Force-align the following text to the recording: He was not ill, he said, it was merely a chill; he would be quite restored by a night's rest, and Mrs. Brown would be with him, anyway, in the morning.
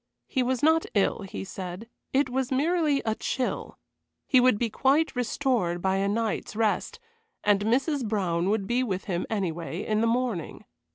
He 0.25 0.41
was 0.41 0.63
not 0.63 0.87
ill, 0.95 1.19
he 1.29 1.43
said, 1.43 1.87
it 2.11 2.27
was 2.27 2.49
merely 2.51 3.03
a 3.05 3.13
chill; 3.13 3.77
he 4.25 4.39
would 4.39 4.57
be 4.57 4.67
quite 4.67 5.15
restored 5.15 5.79
by 5.79 5.97
a 5.97 6.07
night's 6.07 6.55
rest, 6.55 6.99
and 7.43 7.59
Mrs. 7.65 8.07
Brown 8.07 8.49
would 8.49 8.65
be 8.65 8.81
with 8.81 9.03
him, 9.05 9.27
anyway, 9.29 9.85
in 9.85 10.01
the 10.01 10.07
morning. 10.07 10.65